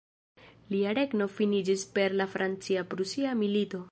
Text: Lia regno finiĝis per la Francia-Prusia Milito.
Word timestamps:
Lia 0.75 0.93
regno 0.99 1.27
finiĝis 1.35 1.85
per 1.99 2.17
la 2.21 2.29
Francia-Prusia 2.37 3.39
Milito. 3.45 3.87